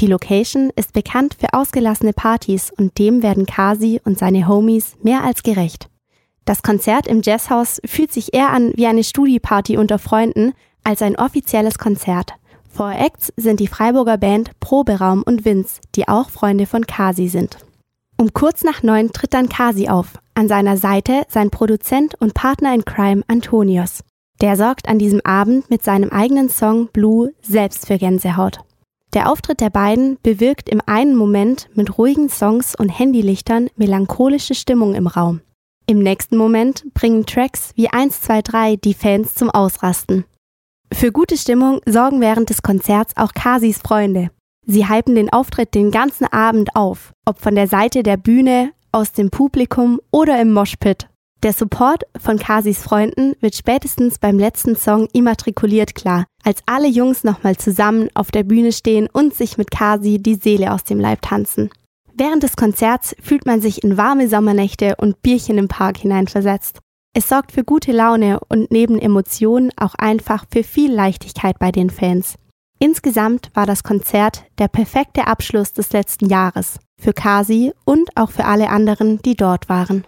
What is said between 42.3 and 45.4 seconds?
des Konzerts auch Kasis Freunde. Sie hypen den